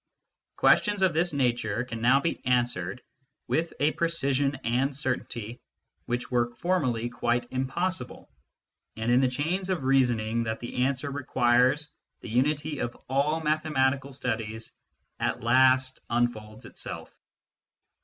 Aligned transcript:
Questions 0.55 1.03
of 1.03 1.13
this 1.13 1.31
nature 1.31 1.83
can 1.83 2.01
now 2.01 2.19
be 2.19 2.43
answered 2.43 3.03
with 3.47 3.71
a 3.79 3.91
precision 3.91 4.55
and 4.63 4.95
certainty 4.97 5.61
which 6.07 6.31
were 6.31 6.55
formerly 6.55 7.07
quite 7.07 7.45
impossible; 7.51 8.27
and 8.97 9.11
in 9.11 9.21
the 9.21 9.27
chains 9.27 9.69
of 9.69 9.83
reasoning 9.83 10.41
that 10.45 10.59
the 10.59 10.85
answer 10.85 11.11
requires 11.11 11.87
the 12.21 12.29
unity 12.29 12.79
of 12.79 12.95
all 13.09 13.41
mathematical 13.41 14.11
studies 14.11 14.73
at 15.19 15.43
last 15.43 15.99
unfolds 16.09 16.65
itself. 16.65 17.15